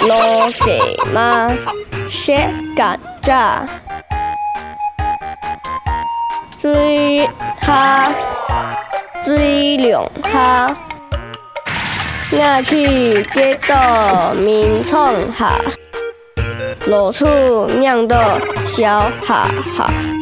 [0.00, 1.50] 罗去嘛，
[2.08, 3.66] 谁敢抓？
[6.58, 7.28] 追
[7.60, 8.08] 他，
[9.24, 10.66] 追两下，
[12.30, 15.52] 那是几多面创下？
[16.88, 17.26] 老醋
[17.80, 18.16] 酿的
[18.64, 20.15] 小哈哈。